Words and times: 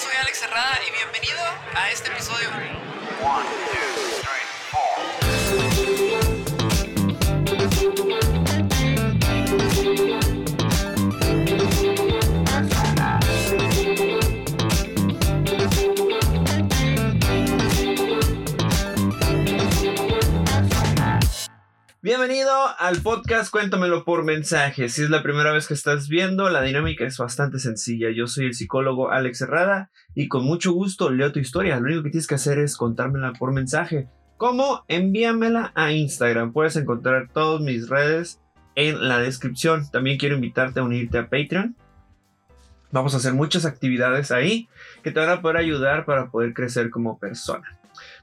soy 0.00 0.16
Alex 0.18 0.38
Cerrada 0.38 0.78
y 0.88 0.92
bienvenido 0.92 1.38
a 1.74 1.90
este 1.90 2.08
episodio. 2.10 2.48
Bienvenido 22.10 22.50
al 22.80 23.02
podcast 23.02 23.52
Cuéntamelo 23.52 24.04
por 24.04 24.24
mensaje. 24.24 24.88
Si 24.88 25.00
es 25.00 25.10
la 25.10 25.22
primera 25.22 25.52
vez 25.52 25.68
que 25.68 25.74
estás 25.74 26.08
viendo, 26.08 26.50
la 26.50 26.60
dinámica 26.60 27.04
es 27.04 27.16
bastante 27.16 27.60
sencilla. 27.60 28.10
Yo 28.10 28.26
soy 28.26 28.46
el 28.46 28.54
psicólogo 28.54 29.12
Alex 29.12 29.42
Herrada 29.42 29.92
y 30.16 30.26
con 30.26 30.44
mucho 30.44 30.72
gusto 30.72 31.10
leo 31.10 31.30
tu 31.30 31.38
historia. 31.38 31.78
Lo 31.78 31.84
único 31.84 32.02
que 32.02 32.10
tienes 32.10 32.26
que 32.26 32.34
hacer 32.34 32.58
es 32.58 32.76
contármela 32.76 33.32
por 33.34 33.52
mensaje. 33.52 34.08
¿Cómo? 34.38 34.84
Envíamela 34.88 35.70
a 35.76 35.92
Instagram. 35.92 36.52
Puedes 36.52 36.74
encontrar 36.74 37.28
todas 37.32 37.60
mis 37.60 37.88
redes 37.88 38.40
en 38.74 39.06
la 39.06 39.20
descripción. 39.20 39.88
También 39.92 40.18
quiero 40.18 40.34
invitarte 40.34 40.80
a 40.80 40.82
unirte 40.82 41.16
a 41.16 41.30
Patreon. 41.30 41.76
Vamos 42.90 43.14
a 43.14 43.18
hacer 43.18 43.34
muchas 43.34 43.66
actividades 43.66 44.32
ahí 44.32 44.68
que 45.04 45.12
te 45.12 45.20
van 45.20 45.30
a 45.30 45.42
poder 45.42 45.58
ayudar 45.58 46.06
para 46.06 46.28
poder 46.32 46.54
crecer 46.54 46.90
como 46.90 47.20
persona. 47.20 47.79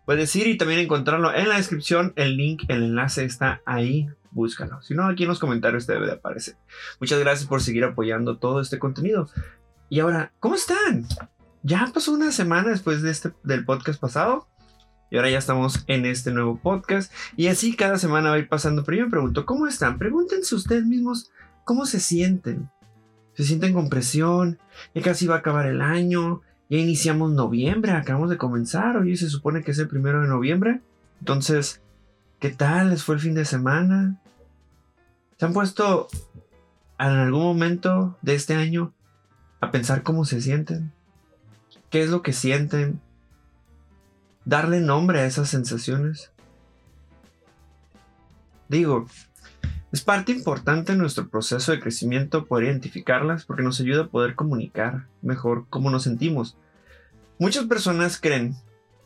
Puedes 0.07 0.33
ir 0.37 0.47
y 0.47 0.55
también 0.55 0.79
encontrarlo 0.79 1.35
en 1.35 1.49
la 1.49 1.57
descripción. 1.57 2.13
El 2.15 2.37
link, 2.37 2.63
el 2.69 2.81
enlace 2.81 3.25
está 3.25 3.61
ahí. 3.65 4.07
Búscalo. 4.31 4.81
Si 4.81 4.93
no, 4.93 5.05
aquí 5.05 5.23
en 5.23 5.29
los 5.29 5.37
comentarios 5.37 5.85
te 5.85 5.91
debe 5.91 6.05
de 6.05 6.13
aparecer. 6.13 6.55
Muchas 7.01 7.19
gracias 7.19 7.45
por 7.45 7.61
seguir 7.61 7.83
apoyando 7.83 8.37
todo 8.37 8.61
este 8.61 8.79
contenido. 8.79 9.27
Y 9.89 9.99
ahora, 9.99 10.31
¿cómo 10.39 10.55
están? 10.55 11.05
Ya 11.61 11.91
pasó 11.93 12.13
una 12.13 12.31
semana 12.31 12.69
después 12.69 13.01
de 13.01 13.11
este, 13.11 13.33
del 13.43 13.65
podcast 13.65 13.99
pasado. 13.99 14.47
Y 15.11 15.17
ahora 15.17 15.29
ya 15.29 15.39
estamos 15.39 15.83
en 15.87 16.05
este 16.05 16.31
nuevo 16.31 16.57
podcast. 16.57 17.11
Y 17.35 17.47
así 17.47 17.75
cada 17.75 17.97
semana 17.97 18.29
va 18.29 18.35
a 18.37 18.39
ir 18.39 18.47
pasando. 18.47 18.85
Pero 18.85 18.99
yo 18.99 19.03
me 19.03 19.11
pregunto, 19.11 19.45
¿cómo 19.45 19.67
están? 19.67 19.97
Pregúntense 19.97 20.55
ustedes 20.55 20.85
mismos 20.85 21.31
cómo 21.65 21.85
se 21.85 21.99
sienten. 21.99 22.69
¿Se 23.33 23.43
sienten 23.43 23.73
con 23.73 23.89
presión? 23.89 24.57
Ya 24.95 25.01
casi 25.01 25.27
va 25.27 25.35
a 25.35 25.39
acabar 25.39 25.65
el 25.65 25.81
año. 25.81 26.43
Ya 26.69 26.77
iniciamos 26.77 27.31
noviembre, 27.31 27.93
acabamos 27.93 28.29
de 28.29 28.37
comenzar, 28.37 28.97
hoy 28.97 29.15
se 29.15 29.29
supone 29.29 29.63
que 29.63 29.71
es 29.71 29.79
el 29.79 29.87
primero 29.87 30.21
de 30.21 30.27
noviembre. 30.27 30.81
Entonces, 31.19 31.81
¿qué 32.39 32.49
tal 32.49 32.89
les 32.89 33.03
fue 33.03 33.15
el 33.15 33.21
fin 33.21 33.33
de 33.33 33.45
semana? 33.45 34.19
¿Se 35.37 35.45
han 35.45 35.53
puesto 35.53 36.07
en 36.99 37.07
algún 37.07 37.43
momento 37.43 38.17
de 38.21 38.35
este 38.35 38.55
año 38.55 38.93
a 39.61 39.71
pensar 39.71 40.03
cómo 40.03 40.25
se 40.25 40.41
sienten? 40.41 40.91
¿Qué 41.89 42.03
es 42.03 42.09
lo 42.09 42.21
que 42.21 42.33
sienten? 42.33 42.99
Darle 44.43 44.81
nombre 44.81 45.21
a 45.21 45.25
esas 45.25 45.49
sensaciones. 45.49 46.31
Digo, 48.67 49.07
es 49.91 50.01
parte 50.01 50.33
importante 50.33 50.91
en 50.91 50.97
nuestro 50.97 51.29
proceso 51.29 51.71
de 51.71 51.79
crecimiento 51.79 52.45
poder 52.45 52.65
identificarlas 52.65 53.45
porque 53.45 53.63
nos 53.63 53.79
ayuda 53.79 54.03
a 54.03 54.07
poder 54.07 54.35
comunicar 54.35 55.07
mejor 55.21 55.65
cómo 55.69 55.89
nos 55.89 56.03
sentimos. 56.03 56.57
Muchas 57.39 57.65
personas 57.65 58.19
creen 58.19 58.55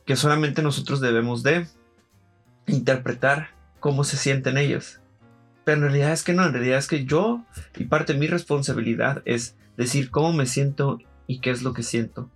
que 0.06 0.16
solamente 0.16 0.64
nosotros 0.64 1.00
debemos 1.00 1.44
de 1.44 1.68
interpretar 2.66 3.50
cómo 3.80 4.04
se 4.04 4.18
sienten 4.18 4.58
ellos. 4.58 5.00
Pero 5.64 5.78
en 5.78 5.84
realidad 5.84 6.14
es 6.14 6.24
que 6.24 6.34
no, 6.34 6.46
en 6.46 6.54
realidad 6.54 6.80
es 6.80 6.88
que 6.88 7.06
yo 7.06 7.46
y 7.78 7.86
parte 7.86 8.14
de 8.14 8.20
mi 8.20 8.28
responsabilidad 8.28 9.22
es 9.26 9.56
decir 9.78 10.10
cómo 10.10 10.34
me 10.34 10.48
siento 10.48 10.98
y 11.28 11.40
qué 11.40 11.52
es 11.52 11.62
lo 11.62 11.74
que 11.74 11.84
siento. 11.84 12.30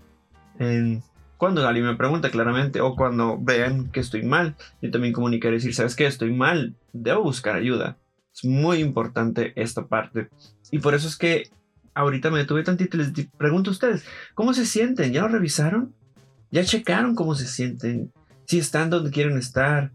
cuando 1.38 1.68
alguien 1.68 1.86
me 1.86 1.96
pregunta 1.96 2.30
claramente 2.30 2.80
o 2.80 2.96
cuando 2.96 3.38
vean 3.40 3.90
que 3.92 4.00
estoy 4.00 4.24
mal, 4.24 4.56
yo 4.82 4.92
también 4.92 5.14
comunicar 5.14 5.52
y 5.52 5.56
decir, 5.56 5.74
¿sabes 5.74 5.96
qué? 5.96 6.06
Estoy 6.06 6.32
mal, 6.32 6.76
debo 6.94 7.24
buscar 7.24 7.56
ayuda. 7.56 7.98
Es 8.36 8.44
muy 8.44 8.80
importante 8.80 9.54
esta 9.56 9.88
parte. 9.88 10.28
Y 10.70 10.80
por 10.80 10.94
eso 10.94 11.08
es 11.08 11.16
que 11.16 11.50
ahorita 11.94 12.30
me 12.30 12.40
detuve 12.40 12.64
tantito 12.64 12.98
y 12.98 13.00
les 13.00 13.12
pregunto 13.38 13.70
a 13.70 13.74
ustedes, 13.74 14.04
¿cómo 14.34 14.54
se 14.54 14.66
sienten? 14.66 15.14
¿Ya 15.14 15.22
lo 15.22 15.30
revisaron? 15.30 15.96
¿Ya 16.52 16.66
checaron 16.66 17.16
cómo 17.16 17.36
se 17.36 17.48
sienten? 17.48 18.12
Si 18.46 18.60
están 18.60 18.90
donde 18.90 19.12
quieren 19.12 19.38
estar, 19.38 19.92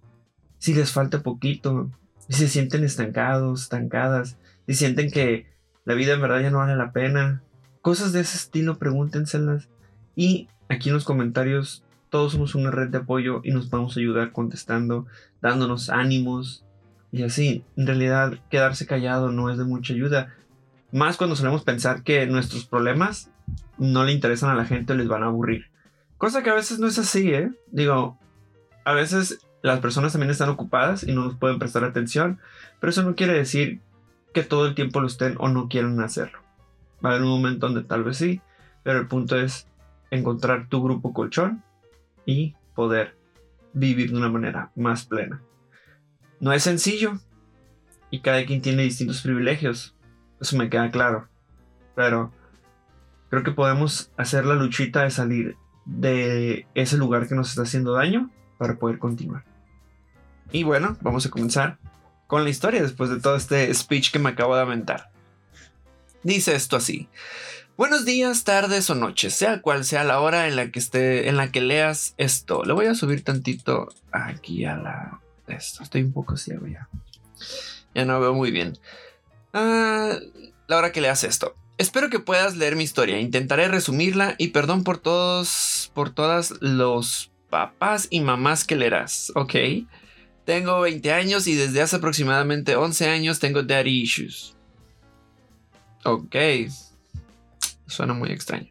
si 0.59 0.73
les 0.73 0.91
falta 0.91 1.23
poquito, 1.23 1.91
si 2.29 2.39
se 2.39 2.49
sienten 2.49 2.83
estancados, 2.83 3.63
estancadas, 3.63 4.39
si 4.67 4.75
sienten 4.75 5.11
que 5.11 5.47
la 5.85 5.95
vida 5.95 6.15
en 6.15 6.23
verdad 6.23 6.41
ya 6.41 6.51
no 6.51 6.59
vale 6.59 6.77
la 6.77 6.93
pena. 6.93 7.43
Cosas 7.83 8.13
de 8.13 8.21
ese 8.21 8.39
estilo, 8.39 8.79
pregúntenselas. 8.79 9.69
Y 10.17 10.49
aquí 10.71 10.89
en 10.89 10.95
los 10.95 11.05
comentarios, 11.05 11.85
todos 12.09 12.33
somos 12.33 12.55
una 12.55 12.71
red 12.71 12.89
de 12.89 12.99
apoyo 12.99 13.43
y 13.45 13.51
nos 13.53 13.69
vamos 13.69 13.97
a 13.97 14.01
ayudar 14.01 14.33
contestando, 14.33 15.07
dándonos 15.43 15.91
ánimos, 15.91 16.65
y 17.13 17.23
así, 17.25 17.65
en 17.77 17.87
realidad, 17.87 18.39
quedarse 18.51 18.87
callado 18.87 19.31
no 19.31 19.51
es 19.51 19.59
de 19.59 19.65
mucha 19.65 19.95
ayuda. 19.95 20.35
Más 20.93 21.17
cuando 21.17 21.37
solemos 21.37 21.65
pensar 21.65 22.03
que 22.03 22.27
nuestros 22.27 22.67
problemas 22.67 23.31
no 23.79 24.05
le 24.05 24.13
interesan 24.13 24.51
a 24.51 24.55
la 24.55 24.65
gente 24.65 24.93
o 24.93 24.97
les 24.97 25.09
van 25.09 25.23
a 25.23 25.27
aburrir. 25.27 25.67
Cosa 26.19 26.43
que 26.43 26.51
a 26.51 26.55
veces 26.55 26.79
no 26.79 26.87
es 26.87 26.99
así, 26.99 27.33
¿eh? 27.33 27.51
Digo, 27.71 28.19
a 28.85 28.93
veces 28.93 29.41
las 29.63 29.81
personas 29.81 30.13
también 30.13 30.31
están 30.31 30.49
ocupadas 30.49 31.03
y 31.03 31.13
no 31.13 31.25
nos 31.25 31.37
pueden 31.37 31.59
prestar 31.59 31.85
atención, 31.85 32.39
pero 32.79 32.91
eso 32.91 33.03
no 33.03 33.15
quiere 33.15 33.35
decir 33.35 33.81
que 34.33 34.43
todo 34.43 34.67
el 34.67 34.75
tiempo 34.75 35.01
lo 35.01 35.07
estén 35.07 35.35
o 35.39 35.49
no 35.49 35.69
quieran 35.69 36.01
hacerlo. 36.01 36.39
Va 37.05 37.11
a 37.11 37.13
haber 37.13 37.25
un 37.25 37.31
momento 37.31 37.67
donde 37.67 37.83
tal 37.83 38.05
vez 38.05 38.19
sí, 38.19 38.41
pero 38.83 39.01
el 39.01 39.09
punto 39.09 39.37
es 39.37 39.67
encontrar 40.11 40.69
tu 40.69 40.83
grupo 40.83 41.13
colchón 41.13 41.63
y 42.27 42.55
poder 42.75 43.17
vivir 43.73 44.11
de 44.11 44.19
una 44.19 44.29
manera 44.29 44.71
más 44.77 45.05
plena. 45.07 45.43
No 46.41 46.53
es 46.53 46.63
sencillo. 46.63 47.21
Y 48.11 48.21
cada 48.21 48.45
quien 48.45 48.61
tiene 48.61 48.83
distintos 48.83 49.23
privilegios. 49.23 49.95
Eso 50.41 50.57
me 50.57 50.69
queda 50.69 50.91
claro. 50.91 51.29
Pero 51.95 52.33
creo 53.29 53.45
que 53.45 53.53
podemos 53.53 54.11
hacer 54.17 54.45
la 54.45 54.55
luchita 54.55 55.05
de 55.05 55.11
salir 55.11 55.57
de 55.85 56.67
ese 56.75 56.97
lugar 56.97 57.29
que 57.29 57.35
nos 57.35 57.51
está 57.51 57.63
haciendo 57.63 57.93
daño 57.93 58.31
para 58.59 58.77
poder 58.77 58.99
continuar. 58.99 59.45
Y 60.53 60.65
bueno, 60.65 60.97
vamos 61.01 61.27
a 61.27 61.31
comenzar 61.31 61.79
con 62.27 62.45
la 62.45 62.51
historia 62.51 62.83
después 62.83 63.11
de 63.11 63.21
todo 63.21 63.37
este 63.37 63.73
speech 63.73 64.11
que 64.11 64.19
me 64.19 64.31
acabo 64.31 64.55
de 64.55 64.63
aventar. 64.63 65.11
Dice 66.23 66.55
esto 66.55 66.77
así. 66.77 67.09
Buenos 67.77 68.05
días, 68.05 68.45
tardes 68.45 68.91
o 68.91 68.95
noches, 68.95 69.35
sea 69.35 69.63
cual 69.63 69.85
sea 69.85 70.05
la 70.05 70.21
hora 70.21 70.49
en 70.49 70.57
la 70.57 70.71
que 70.71 70.79
esté, 70.79 71.29
en 71.29 71.37
la 71.37 71.51
que 71.51 71.63
leas 71.63 72.15
esto. 72.19 72.63
Le 72.65 72.75
voy 72.75 72.87
a 72.87 72.95
subir 72.95 73.25
tantito 73.25 73.89
aquí 74.13 74.65
a 74.65 74.77
la. 74.77 75.21
Estoy 75.51 76.03
un 76.03 76.13
poco 76.13 76.37
ciego 76.37 76.67
ya. 76.67 76.89
Ya 77.95 78.05
no 78.05 78.21
veo 78.21 78.35
muy 78.35 78.51
bien. 78.51 78.79
Ah, 79.53 80.17
la 80.69 80.77
hora 80.77 80.93
que 80.93 81.01
leas 81.01 81.25
esto. 81.25 81.57
Espero 81.79 82.11
que 82.11 82.21
puedas 82.21 82.57
leer 82.57 82.77
mi 82.77 82.85
historia. 82.85 83.21
Intentaré 83.21 83.69
resumirla 83.69 84.35
y 84.39 84.49
perdón 84.49 84.85
por 84.85 84.99
todos, 84.99 85.91
por 85.95 86.11
todas 86.11 86.55
los 86.61 87.31
papás 87.49 88.07
y 88.11 88.21
mamás 88.21 88.65
que 88.65 88.77
leerás. 88.77 89.33
Ok. 89.35 89.55
Tengo 90.45 90.81
20 90.81 91.13
años 91.13 91.47
y 91.47 91.55
desde 91.55 91.83
hace 91.83 91.97
aproximadamente 91.97 92.77
11 92.77 93.09
años 93.09 93.39
tengo 93.41 93.63
daddy 93.63 94.03
issues. 94.03 94.57
Ok. 96.05 96.37
Suena 97.91 98.15
muy 98.15 98.31
extraño. 98.31 98.71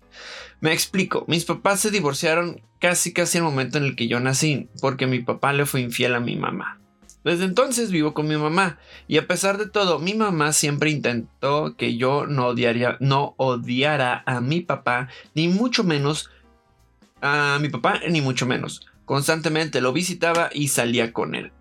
Me 0.61 0.73
explico, 0.73 1.25
mis 1.27 1.45
papás 1.45 1.79
se 1.79 1.91
divorciaron 1.91 2.61
casi 2.79 3.13
casi 3.13 3.37
al 3.37 3.43
momento 3.43 3.77
en 3.77 3.85
el 3.85 3.95
que 3.95 4.07
yo 4.07 4.19
nací, 4.19 4.69
porque 4.81 5.07
mi 5.07 5.19
papá 5.19 5.53
le 5.53 5.65
fue 5.65 5.81
infiel 5.81 6.15
a 6.15 6.19
mi 6.19 6.35
mamá. 6.35 6.79
Desde 7.23 7.43
entonces 7.43 7.91
vivo 7.91 8.13
con 8.13 8.27
mi 8.27 8.37
mamá 8.37 8.79
y 9.07 9.17
a 9.17 9.27
pesar 9.27 9.57
de 9.57 9.69
todo, 9.69 9.99
mi 9.99 10.13
mamá 10.13 10.53
siempre 10.53 10.89
intentó 10.89 11.75
que 11.75 11.97
yo 11.97 12.25
no, 12.25 12.47
odiaría, 12.47 12.97
no 13.01 13.35
odiara 13.37 14.23
a 14.25 14.39
mi 14.39 14.61
papá, 14.61 15.09
ni 15.35 15.49
mucho 15.49 15.83
menos 15.83 16.29
a 17.21 17.57
mi 17.61 17.69
papá, 17.69 17.99
ni 18.09 18.21
mucho 18.21 18.45
menos. 18.45 18.87
Constantemente 19.03 19.81
lo 19.81 19.91
visitaba 19.91 20.49
y 20.53 20.69
salía 20.69 21.11
con 21.11 21.35
él. 21.35 21.51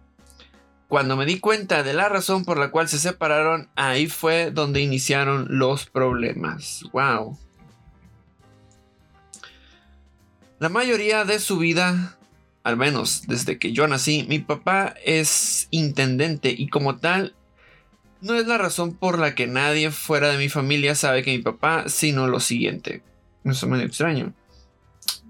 Cuando 0.86 1.16
me 1.16 1.26
di 1.26 1.38
cuenta 1.38 1.82
de 1.82 1.92
la 1.92 2.08
razón 2.08 2.44
por 2.44 2.56
la 2.56 2.70
cual 2.70 2.88
se 2.88 2.98
separaron, 2.98 3.68
ahí 3.74 4.06
fue 4.06 4.50
donde 4.50 4.80
iniciaron 4.80 5.46
los 5.50 5.86
problemas. 5.86 6.82
¡Wow! 6.92 7.38
La 10.58 10.68
mayoría 10.68 11.24
de 11.24 11.38
su 11.38 11.58
vida, 11.58 12.18
al 12.64 12.76
menos 12.76 13.22
desde 13.28 13.58
que 13.58 13.72
yo 13.72 13.86
nací, 13.86 14.26
mi 14.28 14.40
papá 14.40 14.94
es 15.04 15.68
intendente 15.70 16.52
y 16.56 16.68
como 16.68 16.96
tal, 16.96 17.36
no 18.20 18.34
es 18.34 18.48
la 18.48 18.58
razón 18.58 18.94
por 18.94 19.20
la 19.20 19.36
que 19.36 19.46
nadie 19.46 19.92
fuera 19.92 20.30
de 20.30 20.38
mi 20.38 20.48
familia 20.48 20.96
sabe 20.96 21.22
que 21.22 21.36
mi 21.36 21.42
papá, 21.42 21.84
sino 21.86 22.26
lo 22.26 22.40
siguiente. 22.40 23.04
Eso 23.44 23.66
es 23.66 23.70
medio 23.70 23.86
extraño. 23.86 24.34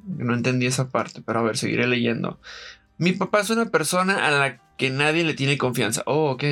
No 0.06 0.32
entendí 0.32 0.64
esa 0.64 0.88
parte, 0.88 1.20
pero 1.20 1.40
a 1.40 1.42
ver, 1.42 1.58
seguiré 1.58 1.86
leyendo. 1.86 2.40
Mi 2.96 3.12
papá 3.12 3.40
es 3.40 3.50
una 3.50 3.66
persona 3.66 4.26
a 4.26 4.30
la 4.30 4.74
que 4.78 4.88
nadie 4.88 5.24
le 5.24 5.34
tiene 5.34 5.58
confianza. 5.58 6.02
Oh, 6.06 6.30
ok. 6.30 6.44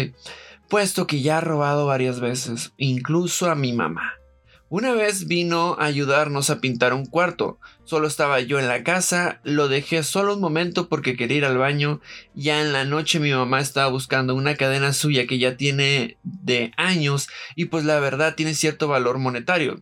Puesto 0.69 1.07
que 1.07 1.23
ya 1.23 1.39
ha 1.39 1.41
robado 1.41 1.87
varias 1.87 2.21
veces, 2.21 2.75
incluso 2.77 3.51
a 3.51 3.55
mi 3.55 3.73
mamá. 3.73 4.13
Una 4.69 4.95
vez 4.95 5.29
vino 5.29 5.77
a 5.79 5.85
ayudarnos 5.85 6.51
a 6.51 6.61
pintar 6.61 6.93
un 6.93 7.07
cuarto. 7.07 7.61
Solo 7.85 8.09
estaba 8.09 8.41
yo 8.41 8.59
en 8.59 8.67
la 8.67 8.83
casa, 8.83 9.41
lo 9.45 9.69
dejé 9.69 10.03
solo 10.03 10.35
un 10.35 10.41
momento 10.41 10.89
porque 10.89 11.17
quería 11.17 11.37
ir 11.37 11.45
al 11.45 11.57
baño. 11.57 12.01
Ya 12.35 12.61
en 12.61 12.73
la 12.73 12.85
noche 12.85 13.21
mi 13.21 13.31
mamá 13.31 13.61
estaba 13.61 13.89
buscando 13.89 14.35
una 14.35 14.57
cadena 14.57 14.93
suya 14.93 15.29
que 15.29 15.39
ya 15.39 15.57
tiene 15.57 16.19
de 16.25 16.73
años 16.77 17.29
y 17.55 17.67
pues 17.67 17.85
la 17.85 18.01
verdad 18.01 18.35
tiene 18.35 18.55
cierto 18.55 18.89
valor 18.89 19.19
monetario. 19.19 19.79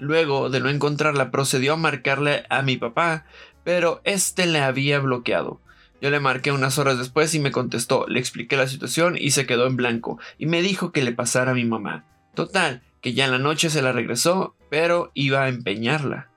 Luego 0.00 0.50
de 0.50 0.58
no 0.58 0.68
encontrarla 0.68 1.30
procedió 1.30 1.74
a 1.74 1.76
marcarle 1.76 2.44
a 2.50 2.62
mi 2.62 2.76
papá, 2.76 3.26
pero 3.62 4.00
este 4.02 4.46
le 4.46 4.58
había 4.58 4.98
bloqueado. 4.98 5.60
Yo 6.02 6.10
le 6.10 6.18
marqué 6.18 6.50
unas 6.50 6.76
horas 6.78 6.98
después 6.98 7.32
y 7.36 7.38
me 7.38 7.52
contestó, 7.52 8.04
le 8.08 8.18
expliqué 8.18 8.56
la 8.56 8.66
situación 8.66 9.16
y 9.16 9.30
se 9.30 9.46
quedó 9.46 9.68
en 9.68 9.76
blanco 9.76 10.18
y 10.38 10.46
me 10.46 10.60
dijo 10.60 10.90
que 10.90 11.04
le 11.04 11.12
pasara 11.12 11.52
a 11.52 11.54
mi 11.54 11.64
mamá. 11.64 12.04
Total, 12.34 12.82
que 13.04 13.12
ya 13.12 13.26
en 13.26 13.32
la 13.32 13.38
noche 13.38 13.68
se 13.68 13.82
la 13.82 13.92
regresó, 13.92 14.56
pero 14.70 15.10
iba 15.12 15.42
a 15.42 15.50
empeñarla. 15.50 16.30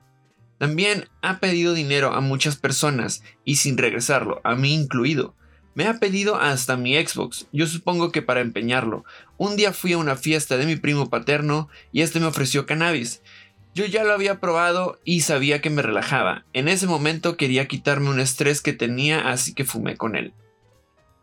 También 0.58 1.08
ha 1.22 1.38
pedido 1.38 1.72
dinero 1.72 2.12
a 2.12 2.20
muchas 2.20 2.56
personas 2.56 3.22
y 3.42 3.56
sin 3.56 3.78
regresarlo, 3.78 4.42
a 4.44 4.54
mí 4.54 4.74
incluido. 4.74 5.34
Me 5.74 5.86
ha 5.86 5.98
pedido 5.98 6.36
hasta 6.36 6.76
mi 6.76 6.94
Xbox, 6.94 7.46
yo 7.52 7.66
supongo 7.66 8.12
que 8.12 8.20
para 8.20 8.42
empeñarlo. 8.42 9.06
Un 9.38 9.56
día 9.56 9.72
fui 9.72 9.94
a 9.94 9.98
una 9.98 10.14
fiesta 10.14 10.58
de 10.58 10.66
mi 10.66 10.76
primo 10.76 11.08
paterno 11.08 11.70
y 11.90 12.02
este 12.02 12.20
me 12.20 12.26
ofreció 12.26 12.66
cannabis. 12.66 13.22
Yo 13.74 13.86
ya 13.86 14.04
lo 14.04 14.12
había 14.12 14.38
probado 14.38 15.00
y 15.06 15.22
sabía 15.22 15.62
que 15.62 15.70
me 15.70 15.80
relajaba. 15.80 16.44
En 16.52 16.68
ese 16.68 16.86
momento 16.86 17.38
quería 17.38 17.66
quitarme 17.66 18.10
un 18.10 18.20
estrés 18.20 18.60
que 18.60 18.74
tenía, 18.74 19.30
así 19.30 19.54
que 19.54 19.64
fumé 19.64 19.96
con 19.96 20.16
él. 20.16 20.34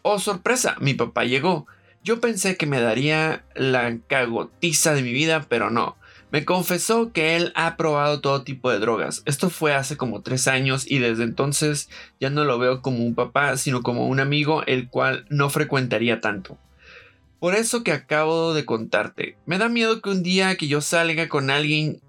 Oh 0.01 0.18
sorpresa, 0.18 0.75
mi 0.80 0.95
papá 0.95 1.24
llegó. 1.24 1.68
Yo 2.06 2.22
pensé 2.22 2.56
que 2.56 2.68
me 2.68 2.80
daría 2.80 3.44
la 3.56 3.98
cagotiza 4.07 4.94
de 4.94 5.02
mi 5.02 5.12
vida, 5.12 5.44
pero 5.50 5.72
no. 5.72 5.98
Me 6.30 6.46
confesó 6.46 7.12
que 7.12 7.36
él 7.36 7.52
ha 7.56 7.78
probado 7.78 8.22
todo 8.22 8.44
tipo 8.44 8.69
de 8.69 8.78
drogas. 8.78 9.24
Esto 9.25 9.50
fue 9.50 9.74
hace 9.74 9.98
como 9.98 10.22
tres 10.22 10.48
años 10.48 10.86
y 10.88 11.00
desde 11.00 11.24
entonces 11.24 11.90
ya 12.19 12.30
no 12.30 12.44
lo 12.44 12.60
veo 12.60 12.84
como 12.84 13.04
un 13.04 13.16
papá, 13.16 13.57
sino 13.57 13.81
como 13.81 14.07
un 14.07 14.19
amigo 14.19 14.62
el 14.68 14.88
cual 14.88 15.25
no 15.30 15.50
frecuentaría 15.50 16.22
tanto. 16.22 16.60
Por 17.40 17.56
eso 17.56 17.84
que 17.84 17.92
acabo 17.92 18.54
de 18.54 18.66
contarte, 18.66 19.36
me 19.48 19.57
da 19.57 19.68
miedo 19.68 20.00
que 20.04 20.12
un 20.12 20.22
día 20.22 20.57
que 20.57 20.68
yo 20.68 20.81
salga 20.81 21.28
con 21.28 21.50
alguien, 21.50 22.02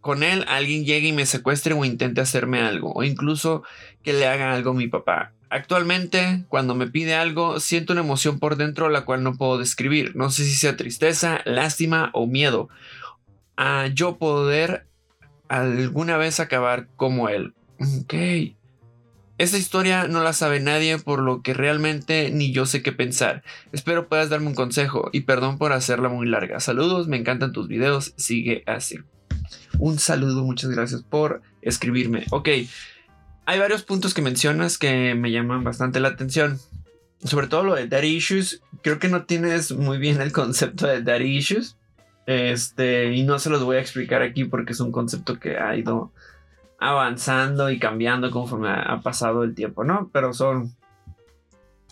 con 0.00 0.24
él, 0.24 0.44
alguien 0.48 0.84
llegue 0.84 1.06
y 1.06 1.12
me 1.12 1.26
secuestre 1.26 1.74
o 1.74 1.84
intente 1.84 2.20
hacerme 2.20 2.58
algo, 2.58 2.92
o 2.92 3.04
incluso 3.04 3.62
que 4.02 4.14
le 4.14 4.26
haga 4.26 4.52
algo 4.52 4.72
a 4.72 4.74
mi 4.74 4.88
papá. 4.88 5.32
Actualmente, 5.50 6.44
cuando 6.48 6.74
me 6.74 6.86
pide 6.86 7.14
algo, 7.14 7.60
siento 7.60 7.92
una 7.92 8.02
emoción 8.02 8.38
por 8.38 8.56
dentro 8.56 8.88
la 8.88 9.04
cual 9.04 9.22
no 9.22 9.36
puedo 9.36 9.58
describir. 9.58 10.16
No 10.16 10.30
sé 10.30 10.44
si 10.44 10.54
sea 10.54 10.76
tristeza, 10.76 11.40
lástima 11.44 12.10
o 12.12 12.26
miedo. 12.26 12.68
A 13.56 13.86
yo 13.88 14.16
poder 14.16 14.86
alguna 15.48 16.16
vez 16.16 16.40
acabar 16.40 16.88
como 16.96 17.28
él. 17.28 17.54
Ok. 18.00 18.14
Esta 19.36 19.58
historia 19.58 20.06
no 20.06 20.22
la 20.22 20.32
sabe 20.32 20.60
nadie 20.60 20.98
por 20.98 21.20
lo 21.20 21.42
que 21.42 21.54
realmente 21.54 22.30
ni 22.30 22.52
yo 22.52 22.66
sé 22.66 22.82
qué 22.82 22.92
pensar. 22.92 23.42
Espero 23.72 24.08
puedas 24.08 24.30
darme 24.30 24.46
un 24.46 24.54
consejo 24.54 25.10
y 25.12 25.22
perdón 25.22 25.58
por 25.58 25.72
hacerla 25.72 26.08
muy 26.08 26.28
larga. 26.28 26.60
Saludos, 26.60 27.08
me 27.08 27.16
encantan 27.16 27.52
tus 27.52 27.66
videos, 27.66 28.14
sigue 28.16 28.62
así. 28.66 28.98
Un 29.78 29.98
saludo, 29.98 30.44
muchas 30.44 30.70
gracias 30.70 31.02
por 31.02 31.42
escribirme. 31.62 32.26
Ok, 32.30 32.48
hay 33.46 33.58
varios 33.58 33.82
puntos 33.82 34.14
que 34.14 34.22
mencionas 34.22 34.78
que 34.78 35.14
me 35.14 35.30
llaman 35.30 35.64
bastante 35.64 36.00
la 36.00 36.08
atención. 36.08 36.58
Sobre 37.22 37.46
todo 37.46 37.64
lo 37.64 37.74
de 37.74 37.88
daddy 37.88 38.16
issues. 38.16 38.62
Creo 38.82 38.98
que 38.98 39.08
no 39.08 39.24
tienes 39.24 39.72
muy 39.72 39.98
bien 39.98 40.20
el 40.20 40.32
concepto 40.32 40.86
de 40.86 41.02
daddy 41.02 41.36
issues. 41.36 41.76
Este, 42.26 43.12
y 43.12 43.22
no 43.22 43.38
se 43.38 43.50
los 43.50 43.62
voy 43.64 43.76
a 43.76 43.80
explicar 43.80 44.22
aquí 44.22 44.44
porque 44.44 44.72
es 44.72 44.80
un 44.80 44.92
concepto 44.92 45.38
que 45.38 45.58
ha 45.58 45.76
ido 45.76 46.12
avanzando 46.78 47.70
y 47.70 47.78
cambiando 47.78 48.30
conforme 48.30 48.70
ha 48.70 49.00
pasado 49.00 49.42
el 49.44 49.54
tiempo, 49.54 49.84
¿no? 49.84 50.10
Pero 50.12 50.32
son, 50.32 50.74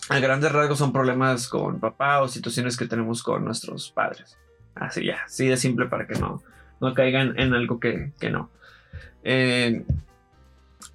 a 0.09 0.19
grandes 0.19 0.51
rasgos, 0.51 0.79
son 0.79 0.91
problemas 0.91 1.47
con 1.47 1.79
papá 1.79 2.21
o 2.21 2.27
situaciones 2.27 2.77
que 2.77 2.87
tenemos 2.87 3.23
con 3.23 3.45
nuestros 3.45 3.91
padres. 3.91 4.37
Así 4.75 5.05
ya, 5.05 5.23
así 5.25 5.47
de 5.47 5.57
simple 5.57 5.85
para 5.85 6.07
que 6.07 6.15
no, 6.15 6.41
no 6.81 6.93
caigan 6.93 7.39
en 7.39 7.53
algo 7.53 7.79
que, 7.79 8.11
que 8.19 8.29
no. 8.29 8.49
Eh, 9.23 9.83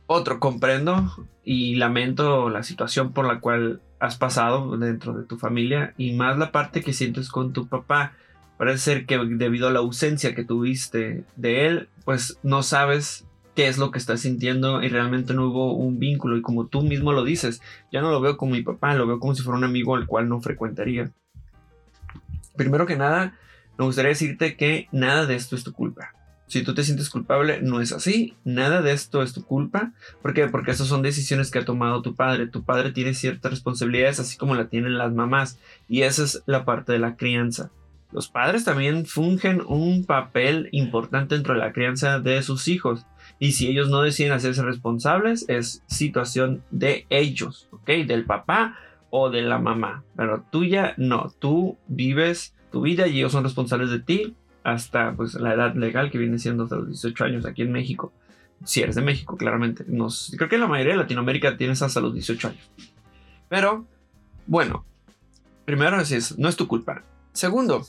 otro, 0.09 0.41
comprendo 0.41 1.13
y 1.45 1.77
lamento 1.77 2.49
la 2.49 2.65
situación 2.65 3.13
por 3.13 3.27
la 3.27 3.41
cual 3.41 3.81
has 4.01 4.17
pasado 4.17 4.77
dentro 4.77 5.13
de 5.13 5.25
tu 5.25 5.37
familia 5.37 5.95
y 5.97 6.15
más 6.15 6.39
la 6.39 6.51
parte 6.51 6.83
que 6.83 6.93
sientes 6.93 7.29
con 7.29 7.53
tu 7.53 7.69
papá. 7.69 8.15
Parece 8.57 8.79
ser 8.79 9.07
que 9.07 9.19
debido 9.19 9.69
a 9.69 9.71
la 9.71 9.79
ausencia 9.79 10.35
que 10.35 10.45
tuviste 10.45 11.25
de 11.37 11.67
él, 11.67 11.89
pues 12.05 12.39
no 12.43 12.63
sabes 12.63 13.27
qué 13.55 13.69
es 13.69 13.77
lo 13.77 13.91
que 13.91 13.99
estás 13.99 14.21
sintiendo 14.21 14.83
y 14.83 14.89
realmente 14.89 15.35
no 15.35 15.49
hubo 15.49 15.75
un 15.75 15.99
vínculo 15.99 16.37
y 16.37 16.43
como 16.43 16.67
tú 16.67 16.83
mismo 16.83 17.13
lo 17.13 17.23
dices, 17.23 17.61
ya 17.93 18.01
no 18.01 18.11
lo 18.11 18.21
veo 18.21 18.37
como 18.37 18.53
mi 18.53 18.63
papá, 18.63 18.95
lo 18.95 19.07
veo 19.07 19.21
como 19.21 19.35
si 19.35 19.43
fuera 19.43 19.59
un 19.59 19.65
amigo 19.65 19.95
al 19.95 20.07
cual 20.07 20.29
no 20.29 20.41
frecuentaría. 20.41 21.13
Primero 22.57 22.87
que 22.87 22.97
nada, 22.97 23.37
me 23.77 23.85
gustaría 23.85 24.09
decirte 24.09 24.57
que 24.57 24.89
nada 24.91 25.27
de 25.27 25.37
esto 25.37 25.55
es 25.55 25.65
tu 25.65 25.73
culpa. 25.73 26.13
Si 26.49 26.63
tú 26.63 26.75
te 26.75 26.83
sientes 26.83 27.11
culpable, 27.11 27.61
no 27.61 27.83
es 27.83 27.93
así. 27.93 28.35
Nada 28.43 28.81
de 28.81 28.93
esto 28.93 29.23
es 29.23 29.35
tu 29.35 29.45
culpa. 29.45 29.93
¿Por 30.23 30.33
qué? 30.33 30.49
Porque 30.49 30.71
esas 30.71 30.89
son 30.89 31.03
decisiones 31.03 31.51
que 31.51 31.59
ha 31.59 31.65
tomado 31.67 32.01
tu 32.01 32.15
padre. 32.15 32.47
Tu 32.47 32.65
padre 32.65 32.91
tiene 32.91 33.13
ciertas 33.13 33.53
responsabilidades, 33.53 34.19
así 34.19 34.39
como 34.39 34.55
la 34.55 34.69
tienen 34.69 34.97
las 34.97 35.13
mamás. 35.13 35.59
Y 35.89 36.03
esa 36.03 36.25
es 36.25 36.43
la 36.47 36.65
parte 36.65 36.93
de 36.93 37.01
la 37.01 37.17
crianza. 37.17 37.71
Los 38.13 38.29
padres 38.29 38.65
también 38.65 39.05
fungen 39.05 39.61
un 39.67 40.07
papel 40.07 40.71
importante 40.73 41.35
dentro 41.35 41.53
de 41.53 41.61
la 41.61 41.75
crianza 41.75 42.19
de 42.19 42.43
sus 42.43 42.67
hijos. 42.67 43.05
Y 43.39 43.53
si 43.53 43.69
ellos 43.69 43.91
no 43.91 44.01
deciden 44.01 44.33
hacerse 44.33 44.63
responsables, 44.63 45.47
es 45.51 45.83
situación 45.87 46.63
de 46.71 47.07
ellos, 47.11 47.69
¿ok? 47.73 47.91
Del 48.07 48.25
papá 48.25 48.79
o 49.11 49.29
de 49.29 49.43
la 49.43 49.59
mamá. 49.59 50.03
Pero 50.17 50.45
tuya, 50.51 50.95
no. 50.97 51.31
Tú 51.39 51.77
vives 51.89 52.55
tu 52.73 52.81
vida 52.81 53.07
y 53.07 53.19
ellos 53.19 53.33
son 53.33 53.45
responsables 53.45 53.91
de 53.91 54.01
ti 54.01 54.35
hasta 54.65 55.15
pues, 55.15 55.35
la 55.35 55.55
edad 55.55 55.75
legal 55.75 56.11
que 56.11 56.19
viene 56.19 56.39
siendo 56.39 56.65
hasta 56.65 56.77
los 56.77 56.89
18 56.89 57.25
años 57.25 57.47
aquí 57.47 57.63
en 57.63 57.73
México. 57.73 58.13
Si 58.65 58.81
eres 58.83 58.97
de 58.97 59.03
México, 59.03 59.37
claramente. 59.37 59.85
Creo 59.85 60.49
que 60.49 60.59
la 60.59 60.67
mayoría 60.67 60.95
de 60.95 60.99
Latinoamérica 60.99 61.57
tienes 61.57 61.81
hasta 61.83 62.01
los 62.01 62.13
18 62.13 62.49
años. 62.49 62.71
Pero, 63.49 63.87
bueno, 64.47 64.85
primero 65.65 66.01
es, 66.01 66.39
no 66.39 66.49
es 66.49 66.57
tu 66.57 66.67
culpa. 66.67 67.03
Segundo, 67.33 67.87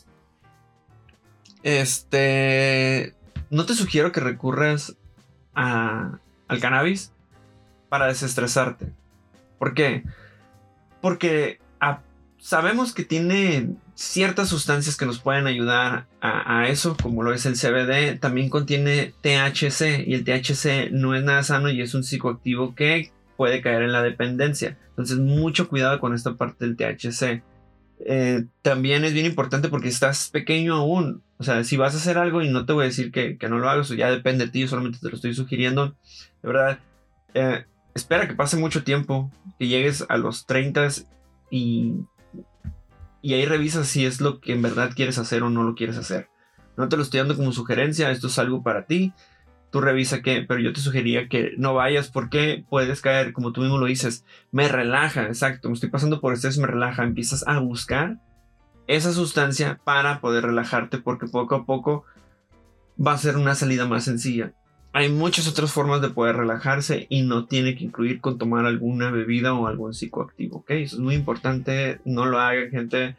este, 1.63 3.15
no 3.49 3.65
te 3.65 3.73
sugiero 3.73 4.11
que 4.11 4.19
recurras 4.19 4.95
a, 5.55 6.19
al 6.47 6.59
cannabis 6.59 7.11
para 7.89 8.07
desestresarte. 8.07 8.93
¿Por 9.57 9.73
qué? 9.73 10.03
Porque 11.01 11.59
sabemos 12.39 12.93
que 12.93 13.03
tiene 13.03 13.75
ciertas 13.99 14.47
sustancias 14.47 14.95
que 14.95 15.05
nos 15.05 15.19
pueden 15.19 15.45
ayudar 15.45 16.07
a, 16.21 16.69
eso, 16.69 16.95
como 16.95 17.21
lo 17.21 17.33
es 17.33 17.45
el 17.45 17.55
CBD, 17.55 18.17
también 18.17 18.49
contiene 18.49 19.13
THC 19.21 20.07
y 20.07 20.13
el 20.13 20.23
THC 20.23 20.89
no 20.91 21.15
es 21.15 21.23
nada 21.23 21.43
sano 21.43 21.69
y 21.69 21.81
es 21.81 21.93
un 21.93 22.05
psicoactivo 22.05 22.75
que 22.75 23.11
puede 23.35 23.61
caer 23.61 23.81
en 23.81 23.91
la 23.91 24.01
dependencia. 24.01 24.77
Entonces, 24.91 25.17
mucho 25.17 25.67
cuidado 25.67 25.99
con 25.99 26.15
esta 26.15 26.35
parte 26.35 26.65
del 26.65 26.77
THC. 26.77 27.43
Eh, 28.05 28.45
también 28.61 29.03
es 29.03 29.13
bien 29.13 29.25
importante 29.25 29.67
porque 29.67 29.89
estás 29.89 30.29
pequeño 30.29 30.75
aún. 30.75 31.21
O 31.37 31.43
sea, 31.43 31.65
si 31.65 31.75
vas 31.75 31.93
a 31.93 31.97
hacer 31.97 32.17
algo 32.17 32.41
y 32.41 32.47
no 32.47 32.65
te 32.65 32.71
voy 32.71 32.83
a 32.83 32.87
decir 32.87 33.11
que, 33.11 33.37
no 33.49 33.59
lo 33.59 33.69
hagas, 33.69 33.89
ya 33.89 34.09
depende 34.09 34.45
de 34.45 34.51
ti, 34.51 34.61
yo 34.61 34.69
solamente 34.69 34.99
te 35.01 35.09
lo 35.09 35.15
estoy 35.15 35.33
sugiriendo. 35.33 35.97
De 36.41 36.47
verdad, 36.47 36.79
eh, 37.33 37.65
espera 37.93 38.29
que 38.29 38.33
pase 38.33 38.55
mucho 38.55 38.81
tiempo, 38.81 39.29
que 39.59 39.67
llegues 39.67 40.05
a 40.07 40.15
los 40.15 40.45
30 40.45 40.87
y 41.51 41.95
y 43.21 43.33
ahí 43.33 43.45
revisas 43.45 43.87
si 43.87 44.05
es 44.05 44.21
lo 44.21 44.39
que 44.39 44.53
en 44.53 44.61
verdad 44.61 44.91
quieres 44.95 45.17
hacer 45.17 45.43
o 45.43 45.49
no 45.49 45.63
lo 45.63 45.75
quieres 45.75 45.97
hacer. 45.97 46.29
No 46.77 46.87
te 46.87 46.97
lo 46.97 47.03
estoy 47.03 47.19
dando 47.19 47.35
como 47.35 47.51
sugerencia, 47.51 48.11
esto 48.11 48.27
es 48.27 48.39
algo 48.39 48.63
para 48.63 48.85
ti. 48.85 49.13
Tú 49.71 49.81
revisa 49.81 50.21
qué, 50.21 50.45
pero 50.47 50.59
yo 50.59 50.73
te 50.73 50.79
sugería 50.79 51.27
que 51.27 51.53
no 51.57 51.73
vayas 51.73 52.09
porque 52.09 52.65
puedes 52.69 53.01
caer, 53.01 53.33
como 53.33 53.51
tú 53.51 53.61
mismo 53.61 53.77
lo 53.77 53.85
dices, 53.85 54.25
me 54.51 54.67
relaja, 54.67 55.27
exacto, 55.27 55.67
me 55.67 55.75
estoy 55.75 55.89
pasando 55.89 56.21
por 56.21 56.33
estrés, 56.33 56.57
me 56.57 56.67
relaja, 56.67 57.03
empiezas 57.03 57.45
a 57.47 57.59
buscar 57.59 58.17
esa 58.87 59.13
sustancia 59.13 59.79
para 59.83 60.21
poder 60.21 60.45
relajarte 60.45 60.97
porque 60.97 61.27
poco 61.27 61.55
a 61.55 61.65
poco 61.65 62.05
va 62.99 63.13
a 63.13 63.17
ser 63.17 63.37
una 63.37 63.53
salida 63.53 63.85
más 63.85 64.05
sencilla 64.05 64.53
hay 64.91 65.09
muchas 65.09 65.47
otras 65.47 65.71
formas 65.71 66.01
de 66.01 66.09
poder 66.09 66.37
relajarse 66.37 67.05
y 67.09 67.21
no 67.21 67.45
tiene 67.45 67.75
que 67.75 67.83
incluir 67.83 68.21
con 68.21 68.37
tomar 68.37 68.65
alguna 68.65 69.11
bebida 69.11 69.53
o 69.53 69.67
algún 69.67 69.93
psicoactivo, 69.93 70.57
¿ok? 70.57 70.71
Eso 70.71 70.95
es 70.95 71.01
muy 71.01 71.15
importante, 71.15 71.99
no 72.05 72.25
lo 72.25 72.39
hagan 72.39 72.71
gente, 72.71 73.15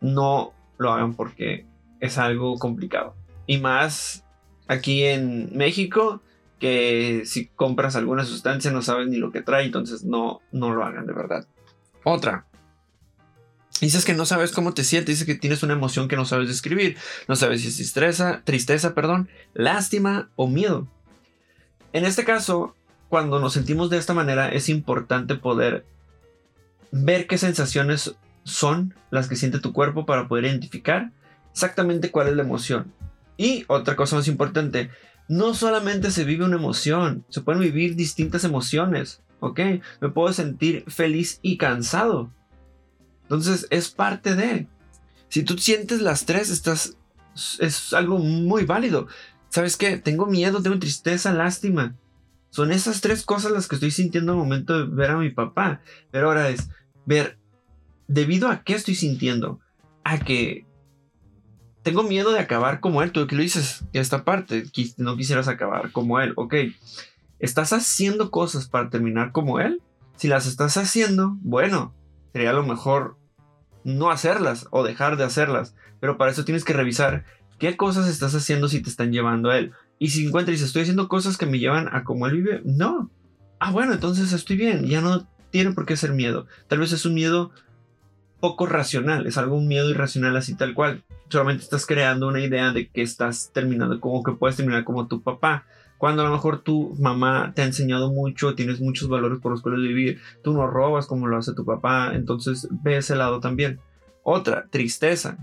no 0.00 0.52
lo 0.78 0.92
hagan 0.92 1.14
porque 1.14 1.66
es 2.00 2.18
algo 2.18 2.56
complicado. 2.58 3.14
Y 3.46 3.58
más 3.58 4.24
aquí 4.68 5.04
en 5.04 5.56
México, 5.56 6.22
que 6.58 7.22
si 7.26 7.46
compras 7.48 7.96
alguna 7.96 8.24
sustancia 8.24 8.70
no 8.70 8.80
sabes 8.80 9.08
ni 9.08 9.16
lo 9.16 9.30
que 9.30 9.42
trae, 9.42 9.66
entonces 9.66 10.04
no, 10.04 10.40
no 10.50 10.74
lo 10.74 10.84
hagan 10.84 11.06
de 11.06 11.12
verdad. 11.12 11.46
Otra, 12.04 12.46
Dices 13.80 14.04
que 14.04 14.14
no 14.14 14.24
sabes 14.24 14.52
cómo 14.52 14.72
te 14.72 14.84
sientes, 14.84 15.18
dices 15.18 15.26
que 15.26 15.34
tienes 15.34 15.62
una 15.62 15.74
emoción 15.74 16.08
que 16.08 16.16
no 16.16 16.24
sabes 16.24 16.48
describir. 16.48 16.96
No 17.28 17.36
sabes 17.36 17.60
si 17.60 17.68
es 17.68 17.76
tristeza, 17.76 18.42
tristeza, 18.44 18.94
perdón, 18.94 19.28
lástima 19.54 20.30
o 20.36 20.48
miedo. 20.48 20.88
En 21.92 22.04
este 22.04 22.24
caso, 22.24 22.74
cuando 23.08 23.38
nos 23.38 23.52
sentimos 23.52 23.90
de 23.90 23.98
esta 23.98 24.14
manera, 24.14 24.48
es 24.48 24.68
importante 24.68 25.34
poder 25.34 25.84
ver 26.90 27.26
qué 27.26 27.38
sensaciones 27.38 28.14
son 28.44 28.94
las 29.10 29.28
que 29.28 29.36
siente 29.36 29.58
tu 29.58 29.72
cuerpo 29.72 30.06
para 30.06 30.28
poder 30.28 30.44
identificar 30.44 31.10
exactamente 31.52 32.10
cuál 32.10 32.28
es 32.28 32.36
la 32.36 32.42
emoción. 32.42 32.92
Y 33.36 33.64
otra 33.68 33.96
cosa 33.96 34.16
más 34.16 34.28
importante, 34.28 34.90
no 35.28 35.54
solamente 35.54 36.10
se 36.10 36.24
vive 36.24 36.44
una 36.44 36.56
emoción, 36.56 37.24
se 37.28 37.40
pueden 37.40 37.60
vivir 37.60 37.96
distintas 37.96 38.44
emociones, 38.44 39.20
¿ok? 39.40 39.60
Me 40.00 40.08
puedo 40.08 40.32
sentir 40.32 40.84
feliz 40.88 41.40
y 41.42 41.58
cansado. 41.58 42.30
Entonces 43.26 43.66
es 43.70 43.90
parte 43.90 44.34
de... 44.34 44.68
Si 45.28 45.42
tú 45.42 45.58
sientes 45.58 46.00
las 46.00 46.24
tres, 46.24 46.50
estás... 46.50 46.96
Es 47.58 47.92
algo 47.92 48.18
muy 48.18 48.64
válido. 48.64 49.08
¿Sabes 49.50 49.76
qué? 49.76 49.98
Tengo 49.98 50.26
miedo, 50.26 50.62
tengo 50.62 50.78
tristeza, 50.78 51.32
lástima. 51.32 51.96
Son 52.50 52.72
esas 52.72 53.00
tres 53.00 53.24
cosas 53.24 53.52
las 53.52 53.68
que 53.68 53.76
estoy 53.76 53.90
sintiendo 53.90 54.32
al 54.32 54.38
momento 54.38 54.78
de 54.78 54.94
ver 54.94 55.10
a 55.10 55.18
mi 55.18 55.30
papá. 55.30 55.80
Pero 56.10 56.28
ahora 56.28 56.48
es 56.48 56.70
ver, 57.04 57.38
¿debido 58.06 58.48
a 58.48 58.62
qué 58.62 58.74
estoy 58.74 58.94
sintiendo? 58.94 59.60
A 60.04 60.18
que 60.18 60.66
tengo 61.82 62.02
miedo 62.02 62.32
de 62.32 62.38
acabar 62.38 62.80
como 62.80 63.02
él. 63.02 63.12
Tú 63.12 63.26
que 63.26 63.36
lo 63.36 63.42
dices, 63.42 63.84
esta 63.92 64.24
parte, 64.24 64.64
no 64.96 65.16
quisieras 65.16 65.48
acabar 65.48 65.92
como 65.92 66.20
él. 66.20 66.32
Ok, 66.36 66.54
¿estás 67.38 67.72
haciendo 67.72 68.30
cosas 68.30 68.68
para 68.68 68.88
terminar 68.88 69.32
como 69.32 69.60
él? 69.60 69.82
Si 70.16 70.28
las 70.28 70.46
estás 70.46 70.76
haciendo, 70.76 71.36
bueno, 71.42 71.94
sería 72.36 72.52
lo 72.52 72.66
mejor 72.66 73.16
no 73.82 74.10
hacerlas 74.10 74.66
o 74.70 74.84
dejar 74.84 75.16
de 75.16 75.24
hacerlas. 75.24 75.74
Pero 76.00 76.18
para 76.18 76.30
eso 76.30 76.44
tienes 76.44 76.66
que 76.66 76.74
revisar 76.74 77.24
qué 77.58 77.78
cosas 77.78 78.08
estás 78.08 78.34
haciendo 78.34 78.68
si 78.68 78.82
te 78.82 78.90
están 78.90 79.10
llevando 79.10 79.48
a 79.48 79.56
él. 79.56 79.72
Y 79.98 80.10
si 80.10 80.26
encuentras 80.26 80.52
dices, 80.52 80.66
estoy 80.66 80.82
haciendo 80.82 81.08
cosas 81.08 81.38
que 81.38 81.46
me 81.46 81.58
llevan 81.58 81.88
a 81.90 82.04
como 82.04 82.26
él 82.26 82.34
vive, 82.34 82.60
no. 82.66 83.10
Ah, 83.58 83.72
bueno, 83.72 83.94
entonces 83.94 84.34
estoy 84.34 84.58
bien, 84.58 84.84
ya 84.84 85.00
no 85.00 85.26
tiene 85.50 85.72
por 85.72 85.86
qué 85.86 85.96
ser 85.96 86.12
miedo. 86.12 86.46
Tal 86.68 86.78
vez 86.78 86.92
es 86.92 87.06
un 87.06 87.14
miedo 87.14 87.52
poco 88.38 88.66
racional, 88.66 89.26
es 89.26 89.38
algo 89.38 89.56
un 89.56 89.66
miedo 89.66 89.88
irracional 89.88 90.36
así 90.36 90.54
tal 90.54 90.74
cual. 90.74 91.04
Solamente 91.30 91.64
estás 91.64 91.86
creando 91.86 92.28
una 92.28 92.40
idea 92.40 92.70
de 92.70 92.88
que 92.88 93.00
estás 93.00 93.50
terminando 93.54 93.98
como 93.98 94.22
que 94.22 94.32
puedes 94.32 94.56
terminar 94.58 94.84
como 94.84 95.06
tu 95.06 95.22
papá. 95.22 95.64
Cuando 95.98 96.22
a 96.22 96.26
lo 96.26 96.32
mejor 96.32 96.60
tu 96.60 96.94
mamá 96.98 97.52
te 97.54 97.62
ha 97.62 97.64
enseñado 97.64 98.12
mucho, 98.12 98.54
tienes 98.54 98.80
muchos 98.80 99.08
valores 99.08 99.38
por 99.40 99.52
los 99.52 99.62
cuales 99.62 99.80
vivir, 99.80 100.20
tú 100.42 100.52
no 100.52 100.66
robas 100.66 101.06
como 101.06 101.26
lo 101.26 101.36
hace 101.36 101.54
tu 101.54 101.64
papá, 101.64 102.12
entonces 102.14 102.68
ve 102.70 102.98
ese 102.98 103.16
lado 103.16 103.40
también. 103.40 103.80
Otra, 104.22 104.66
tristeza. 104.70 105.38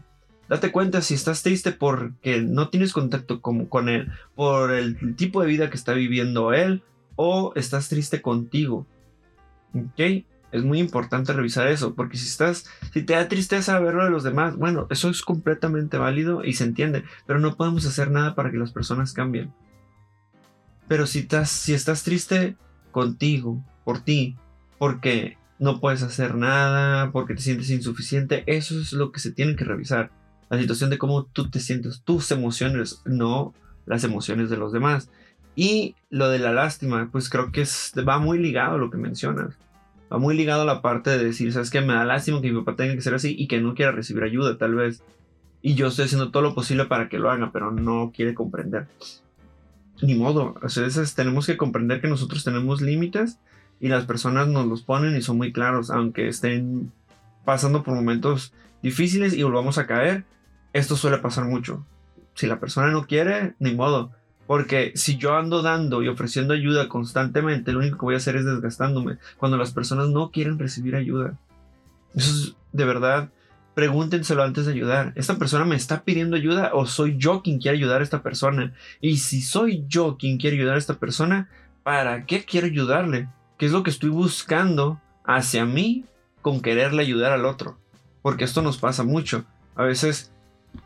Date 0.50 0.72
cuenta 0.72 1.02
si 1.02 1.14
estás 1.14 1.42
triste 1.42 1.72
porque 1.72 2.42
no 2.42 2.70
tienes 2.70 2.94
contacto 2.94 3.42
con, 3.42 3.66
con 3.66 3.90
él, 3.90 4.12
por 4.36 4.72
el 4.72 5.16
tipo 5.16 5.42
de 5.42 5.48
vida 5.48 5.70
que 5.70 5.78
está 5.78 5.94
viviendo 5.94 6.54
él, 6.54 6.84
o 7.16 7.54
estás 7.56 7.90
triste 7.90 8.22
contigo. 8.22 8.86
¿Ok? 9.74 10.26
Es 10.52 10.64
muy 10.64 10.80
importante 10.80 11.34
revisar 11.34 11.68
eso, 11.68 11.96
porque 11.96 12.18
si 12.18 12.28
estás, 12.28 12.66
si 12.94 13.02
te 13.02 13.14
da 13.14 13.28
tristeza 13.28 13.80
verlo 13.80 14.04
de 14.04 14.12
los 14.12 14.24
demás, 14.24 14.56
bueno, 14.56 14.86
eso 14.92 15.10
es 15.10 15.24
completamente 15.24 15.98
válido 15.98 16.46
y 16.46 16.54
se 16.54 16.64
entiende, 16.64 17.04
pero 17.26 17.40
no 17.40 17.56
podemos 17.56 17.88
hacer 17.88 18.12
nada 18.12 18.36
para 18.36 18.52
que 18.52 18.58
las 18.58 18.72
personas 18.72 19.14
cambien. 19.14 19.52
Pero 20.94 21.08
si 21.08 21.22
estás, 21.22 21.50
si 21.50 21.74
estás 21.74 22.04
triste 22.04 22.56
contigo, 22.92 23.60
por 23.84 24.02
ti, 24.02 24.36
porque 24.78 25.40
no 25.58 25.80
puedes 25.80 26.04
hacer 26.04 26.36
nada, 26.36 27.12
porque 27.12 27.34
te 27.34 27.42
sientes 27.42 27.72
insuficiente, 27.72 28.44
eso 28.46 28.80
es 28.80 28.94
lo 28.94 29.12
que 29.12 29.20
se 29.20 29.32
tiene 29.32 29.56
que 29.56 29.66
revisar. 29.66 30.12
La 30.52 30.60
situación 30.60 30.92
de 30.92 31.00
cómo 31.00 31.26
tú 31.26 31.50
te 31.50 31.60
sientes, 31.60 32.04
tus 32.04 32.30
emociones, 32.30 33.02
no 33.06 33.56
las 33.88 34.04
emociones 34.04 34.52
de 34.52 34.58
los 34.58 34.72
demás. 34.72 35.10
Y 35.56 35.96
lo 36.12 36.30
de 36.30 36.38
la 36.38 36.54
lástima, 36.54 37.10
pues 37.12 37.28
creo 37.28 37.52
que 37.52 37.66
va 38.08 38.20
muy 38.20 38.38
ligado 38.38 38.76
a 38.76 38.78
lo 38.78 38.92
que 38.92 38.98
mencionas. 38.98 39.56
Va 40.14 40.20
muy 40.20 40.38
ligado 40.38 40.62
a 40.62 40.66
la 40.66 40.84
parte 40.84 41.10
de 41.10 41.24
decir, 41.24 41.52
sabes 41.54 41.72
que 41.72 41.82
me 41.82 41.96
da 41.96 42.06
lástima 42.06 42.40
que 42.40 42.52
mi 42.52 42.60
papá 42.60 42.76
tenga 42.76 42.94
que 42.94 43.02
ser 43.02 43.16
así 43.16 43.36
y 43.36 43.48
que 43.48 43.60
no 43.60 43.74
quiera 43.74 43.92
recibir 43.92 44.22
ayuda, 44.22 44.60
tal 44.60 44.76
vez. 44.76 45.02
Y 45.64 45.74
yo 45.74 45.88
estoy 45.88 46.06
haciendo 46.06 46.30
todo 46.30 46.44
lo 46.44 46.54
posible 46.54 46.86
para 46.86 47.10
que 47.10 47.18
lo 47.18 47.32
haga, 47.32 47.50
pero 47.52 47.72
no 47.72 48.12
quiere 48.16 48.36
comprender. 48.36 48.86
Ni 50.02 50.16
modo, 50.16 50.56
a 50.62 50.66
veces 50.66 51.16
tenemos 51.16 51.46
que 51.46 51.58
comprender 51.58 52.02
que 52.02 52.08
nosotros 52.08 52.44
tenemos 52.44 52.82
límites 52.82 53.40
y 53.80 53.88
las 53.88 54.06
personas 54.06 54.48
nos 54.48 54.66
los 54.66 54.82
ponen 54.82 55.16
y 55.16 55.22
son 55.22 55.38
muy 55.38 55.54
claros, 55.54 55.90
aunque 55.92 56.28
estén 56.28 56.92
pasando 57.46 57.84
por 57.84 57.94
momentos 57.94 58.54
difíciles 58.82 59.34
y 59.34 59.44
volvamos 59.44 59.78
a 59.78 59.88
caer. 59.88 60.26
Esto 60.74 60.96
suele 60.96 61.20
pasar 61.20 61.46
mucho. 61.46 61.86
Si 62.34 62.48
la 62.48 62.60
persona 62.60 62.92
no 62.92 63.06
quiere, 63.06 63.54
ni 63.60 63.74
modo 63.74 64.12
porque 64.46 64.92
si 64.96 65.18
yo 65.18 65.36
ando 65.36 65.62
dando 65.62 66.04
y 66.04 66.08
ofreciendo 66.08 66.54
ayuda 66.54 66.90
constantemente, 66.90 67.72
lo 67.72 67.80
único 67.80 67.98
que 67.98 68.06
voy 68.06 68.14
a 68.16 68.18
hacer 68.18 68.36
es 68.36 68.46
desgastándome. 68.46 69.18
Cuando 69.38 69.58
las 69.58 69.72
personas 69.72 70.10
no 70.10 70.32
quieren 70.32 70.60
recibir 70.60 70.96
ayuda. 70.96 71.40
Eso 72.14 72.32
es 72.32 72.56
de 72.72 72.86
verdad. 72.86 73.30
Pregúntenselo 73.74 74.44
antes 74.44 74.66
de 74.66 74.74
ayudar. 74.74 75.14
¿Esta 75.16 75.38
persona 75.38 75.66
me 75.66 75.76
está 75.76 76.04
pidiendo 76.04 76.36
ayuda 76.36 76.72
o 76.74 76.86
soy 76.86 77.18
yo 77.18 77.42
quien 77.42 77.60
quiere 77.60 77.78
ayudar 77.78 78.02
a 78.02 78.04
esta 78.04 78.22
persona? 78.22 78.74
Y 79.02 79.18
si 79.18 79.42
soy 79.42 79.86
yo 79.88 80.18
quien 80.18 80.38
quiere 80.38 80.58
ayudar 80.58 80.76
a 80.76 80.80
esta 80.80 80.96
persona, 80.96 81.50
¿para 81.84 82.26
qué 82.26 82.46
quiero 82.46 82.68
ayudarle? 82.68 83.30
¿Qué 83.58 83.66
es 83.66 83.72
lo 83.72 83.84
que 83.84 83.90
estoy 83.90 84.10
buscando 84.10 85.02
hacia 85.26 85.66
mí 85.66 86.06
con 86.42 86.62
quererle 86.62 87.02
ayudar 87.02 87.32
al 87.32 87.46
otro? 87.46 87.78
Porque 88.22 88.44
esto 88.44 88.62
nos 88.62 88.78
pasa 88.78 89.04
mucho. 89.04 89.46
A 89.76 89.84
veces 89.84 90.34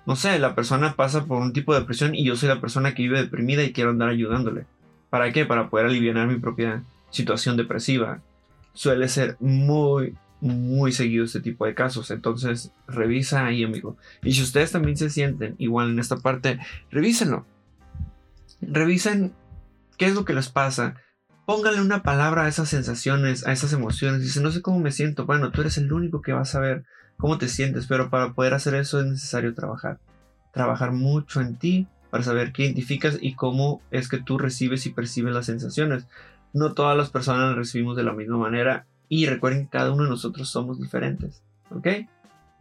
no 0.05 0.15
sé, 0.15 0.39
la 0.39 0.55
persona 0.55 0.95
pasa 0.95 1.25
por 1.25 1.41
un 1.41 1.53
tipo 1.53 1.73
de 1.73 1.81
depresión 1.81 2.15
y 2.15 2.23
yo 2.23 2.35
soy 2.35 2.49
la 2.49 2.61
persona 2.61 2.93
que 2.93 3.03
vive 3.03 3.21
deprimida 3.21 3.63
y 3.63 3.73
quiero 3.73 3.91
andar 3.91 4.09
ayudándole. 4.09 4.65
¿Para 5.09 5.31
qué? 5.31 5.45
Para 5.45 5.69
poder 5.69 5.87
aliviar 5.87 6.27
mi 6.27 6.37
propia 6.37 6.83
situación 7.09 7.57
depresiva. 7.57 8.19
Suele 8.73 9.07
ser 9.07 9.37
muy, 9.39 10.15
muy 10.41 10.91
seguido 10.91 11.25
este 11.25 11.41
tipo 11.41 11.65
de 11.65 11.73
casos. 11.73 12.11
Entonces, 12.11 12.71
revisa 12.87 13.45
ahí, 13.45 13.63
amigo. 13.63 13.97
Y 14.23 14.33
si 14.33 14.43
ustedes 14.43 14.71
también 14.71 14.97
se 14.97 15.09
sienten 15.09 15.55
igual 15.57 15.91
en 15.91 15.99
esta 15.99 16.17
parte, 16.17 16.59
revísenlo. 16.91 17.45
Revisen 18.61 19.33
qué 19.97 20.05
es 20.05 20.15
lo 20.15 20.25
que 20.25 20.33
les 20.33 20.49
pasa. 20.49 20.95
Pónganle 21.45 21.81
una 21.81 22.03
palabra 22.03 22.43
a 22.43 22.47
esas 22.47 22.69
sensaciones, 22.69 23.47
a 23.47 23.51
esas 23.51 23.73
emociones. 23.73 24.21
Dice, 24.21 24.41
no 24.41 24.51
sé 24.51 24.61
cómo 24.61 24.79
me 24.79 24.91
siento. 24.91 25.25
Bueno, 25.25 25.51
tú 25.51 25.61
eres 25.61 25.77
el 25.77 25.91
único 25.91 26.21
que 26.21 26.33
va 26.33 26.41
a 26.41 26.45
saber 26.45 26.85
cómo 27.17 27.37
te 27.37 27.47
sientes, 27.47 27.87
pero 27.87 28.09
para 28.09 28.33
poder 28.33 28.53
hacer 28.53 28.75
eso 28.75 28.99
es 28.99 29.05
necesario 29.05 29.53
trabajar. 29.53 29.99
Trabajar 30.53 30.91
mucho 30.91 31.41
en 31.41 31.55
ti 31.55 31.87
para 32.09 32.23
saber 32.23 32.51
qué 32.51 32.65
identificas 32.65 33.17
y 33.21 33.35
cómo 33.35 33.81
es 33.91 34.07
que 34.07 34.17
tú 34.17 34.37
recibes 34.37 34.85
y 34.85 34.91
percibes 34.91 35.33
las 35.33 35.45
sensaciones. 35.45 36.07
No 36.53 36.73
todas 36.73 36.97
las 36.97 37.09
personas 37.09 37.49
las 37.49 37.55
recibimos 37.55 37.95
de 37.95 38.03
la 38.03 38.13
misma 38.13 38.37
manera 38.37 38.85
y 39.09 39.25
recuerden 39.25 39.65
que 39.65 39.77
cada 39.77 39.91
uno 39.91 40.03
de 40.03 40.09
nosotros 40.09 40.49
somos 40.49 40.79
diferentes, 40.79 41.41
¿ok? 41.71 41.87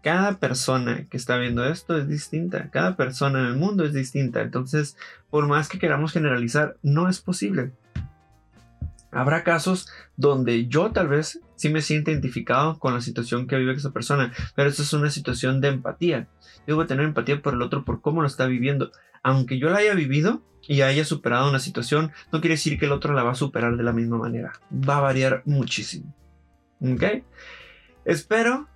Cada 0.03 0.39
persona 0.39 1.07
que 1.11 1.17
está 1.17 1.37
viendo 1.37 1.65
esto 1.65 1.97
es 1.99 2.09
distinta, 2.09 2.71
cada 2.71 2.97
persona 2.97 3.41
en 3.41 3.47
el 3.47 3.57
mundo 3.57 3.85
es 3.85 3.93
distinta, 3.93 4.43
entonces 4.43 4.97
por 5.31 5.47
más 5.49 5.69
que 5.69 5.79
queramos 5.79 6.13
generalizar, 6.13 6.77
no 6.83 7.09
es 7.09 7.21
posible. 7.21 7.73
Habrá 9.11 9.45
casos 9.45 9.89
donde 10.17 10.67
yo 10.67 10.93
tal 10.93 11.09
vez 11.09 11.41
sí 11.55 11.71
me 11.71 11.81
siento 11.81 12.11
identificado 12.11 12.79
con 12.79 12.93
la 12.93 13.01
situación 13.01 13.47
que 13.47 13.57
vive 13.57 13.73
esa 13.73 13.93
persona, 13.93 14.33
pero 14.55 14.69
eso 14.69 14.83
es 14.83 14.93
una 14.93 15.11
situación 15.11 15.61
de 15.61 15.69
empatía. 15.69 16.29
Yo 16.67 16.75
debo 16.75 16.87
tener 16.87 17.07
empatía 17.07 17.41
por 17.41 17.55
el 17.55 17.63
otro, 17.63 17.85
por 17.85 18.03
cómo 18.03 18.21
lo 18.21 18.27
está 18.27 18.47
viviendo. 18.47 18.91
Aunque 19.23 19.59
yo 19.59 19.71
la 19.71 19.79
haya 19.79 19.95
vivido 19.95 20.43
y 20.69 20.83
haya 20.83 21.05
superado 21.05 21.49
una 21.49 21.61
situación, 21.61 22.13
no 22.31 22.41
quiere 22.41 22.55
decir 22.55 22.79
que 22.79 22.87
el 22.87 22.93
otro 22.93 23.15
la 23.15 23.23
va 23.23 23.33
a 23.33 23.37
superar 23.37 23.77
de 23.77 23.85
la 23.85 23.93
misma 23.93 24.19
manera. 24.19 24.53
Va 24.71 24.99
a 24.99 25.03
variar 25.03 25.43
muchísimo. 25.47 26.15
¿Ok? 26.81 27.25
Espero 28.05 28.69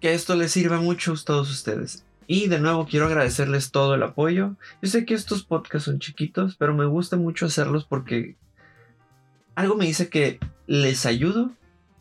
que 0.00 0.14
esto 0.14 0.36
les 0.36 0.52
sirva 0.52 0.80
mucho 0.80 1.12
a 1.12 1.24
todos 1.24 1.50
ustedes. 1.50 2.04
Y 2.26 2.48
de 2.48 2.58
nuevo 2.58 2.86
quiero 2.86 3.06
agradecerles 3.06 3.70
todo 3.70 3.94
el 3.94 4.02
apoyo. 4.02 4.56
Yo 4.82 4.88
sé 4.88 5.04
que 5.04 5.14
estos 5.14 5.44
podcasts 5.44 5.86
son 5.86 5.98
chiquitos, 5.98 6.56
pero 6.56 6.74
me 6.74 6.86
gusta 6.86 7.16
mucho 7.16 7.46
hacerlos 7.46 7.84
porque 7.84 8.36
algo 9.54 9.76
me 9.76 9.86
dice 9.86 10.08
que 10.08 10.38
les 10.66 11.06
ayudo 11.06 11.52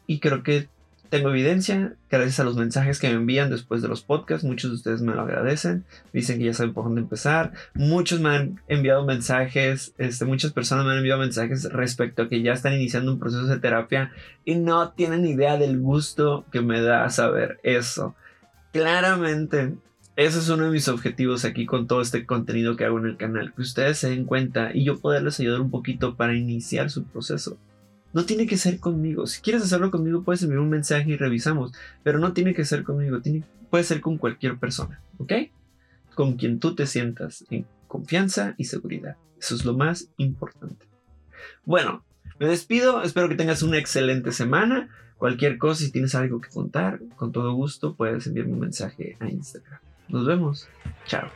y 0.07 0.19
creo 0.19 0.43
que 0.43 0.69
tengo 1.09 1.29
evidencia 1.29 1.95
gracias 2.09 2.39
a 2.39 2.43
los 2.43 2.55
mensajes 2.55 2.99
que 2.99 3.09
me 3.09 3.15
envían 3.15 3.49
después 3.49 3.81
de 3.81 3.87
los 3.87 4.01
podcasts. 4.01 4.45
Muchos 4.45 4.71
de 4.71 4.75
ustedes 4.75 5.01
me 5.01 5.13
lo 5.13 5.21
agradecen, 5.21 5.85
dicen 6.13 6.39
que 6.39 6.45
ya 6.45 6.53
saben 6.53 6.73
por 6.73 6.85
dónde 6.85 7.01
empezar. 7.01 7.53
Muchos 7.73 8.19
me 8.19 8.29
han 8.29 8.61
enviado 8.67 9.05
mensajes, 9.05 9.93
este, 9.97 10.25
muchas 10.25 10.53
personas 10.53 10.85
me 10.85 10.91
han 10.91 10.97
enviado 10.99 11.19
mensajes 11.19 11.71
respecto 11.71 12.23
a 12.23 12.29
que 12.29 12.41
ya 12.41 12.53
están 12.53 12.73
iniciando 12.73 13.11
un 13.11 13.19
proceso 13.19 13.45
de 13.47 13.59
terapia 13.59 14.11
y 14.43 14.55
no 14.55 14.91
tienen 14.91 15.25
idea 15.25 15.57
del 15.57 15.79
gusto 15.79 16.45
que 16.51 16.61
me 16.61 16.81
da 16.81 17.09
saber 17.09 17.59
eso. 17.63 18.15
Claramente 18.71 19.73
ese 20.15 20.39
es 20.39 20.47
uno 20.47 20.63
de 20.63 20.71
mis 20.71 20.87
objetivos 20.87 21.43
aquí 21.43 21.65
con 21.65 21.87
todo 21.87 21.99
este 21.99 22.25
contenido 22.25 22.77
que 22.77 22.85
hago 22.85 22.99
en 22.99 23.05
el 23.05 23.17
canal, 23.17 23.53
que 23.53 23.61
ustedes 23.61 23.97
se 23.97 24.11
den 24.11 24.23
cuenta 24.23 24.71
y 24.73 24.85
yo 24.85 24.97
poderles 24.97 25.41
ayudar 25.41 25.59
un 25.59 25.69
poquito 25.69 26.15
para 26.15 26.35
iniciar 26.35 26.89
su 26.89 27.03
proceso. 27.03 27.57
No 28.15 28.25
tiene 28.25 28.47
que 28.47 28.55
ser 28.55 28.79
conmigo. 28.79 29.27
Si 29.27 29.41
quieres 29.41 29.61
hacerlo 29.61 29.91
conmigo, 29.91 30.23
puedes 30.23 30.41
enviar 30.41 30.61
un 30.61 30.69
mensaje 30.69 31.09
y 31.09 31.17
revisamos. 31.17 31.73
Pero 32.01 32.17
no 32.17 32.31
tiene 32.31 32.53
que 32.53 32.63
ser 32.63 32.85
conmigo. 32.85 33.19
puede 33.69 33.83
ser 33.83 33.99
con 33.99 34.17
cualquier 34.17 34.57
persona, 34.57 35.01
¿ok? 35.17 35.33
Con 36.13 36.37
quien 36.37 36.61
tú 36.61 36.75
te 36.75 36.87
sientas 36.87 37.43
en 37.49 37.65
confianza 37.89 38.55
y 38.57 38.63
seguridad. 38.63 39.17
Eso 39.37 39.55
es 39.55 39.65
lo 39.65 39.75
más 39.75 40.07
importante. 40.15 40.87
Bueno, 41.65 42.05
me 42.39 42.47
despido, 42.47 43.03
espero 43.03 43.27
que 43.27 43.35
tengas 43.35 43.61
una 43.63 43.79
excelente 43.79 44.31
semana. 44.31 44.87
Cualquier 45.17 45.57
cosa, 45.57 45.83
si 45.83 45.91
tienes 45.91 46.15
algo 46.15 46.39
que 46.39 46.47
contar, 46.47 47.01
con 47.17 47.33
todo 47.33 47.53
gusto 47.53 47.95
puedes 47.95 48.25
enviarme 48.27 48.53
un 48.53 48.59
mensaje 48.61 49.17
a 49.19 49.27
Instagram. 49.27 49.81
Nos 50.07 50.25
vemos. 50.25 50.69
Chao. 51.05 51.29